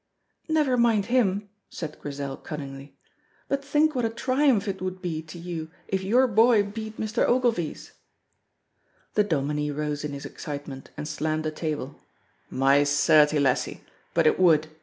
[0.49, 2.97] "Never mind him," said Grizel, cunningly.
[3.47, 7.21] "But think what a triumph it would be to you if your boy beat Mr.
[7.29, 7.91] Ogilvy's."
[9.13, 11.99] The Dominie rose in his excitement and slammed the table,
[12.49, 13.81] "My certie, lassie,
[14.15, 14.69] but it would!"